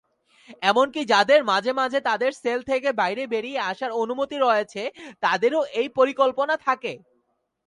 [0.63, 4.81] এমনকি যাদের মাঝে মাঝে তাদের সেল থেকে বাইরে বেরিয়ে আসার অনুমতি রয়েছে
[5.23, 6.93] তাদেরও এই পরিকল্পনা থাকে।